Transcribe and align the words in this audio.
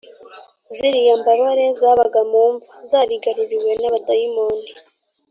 ziriya 0.75 1.13
mbabare 1.21 1.65
zabaga 1.79 2.21
mu 2.31 2.43
mva, 2.53 2.69
zarigaruriwe 2.89 3.71
n’abadayimoni 3.77 4.69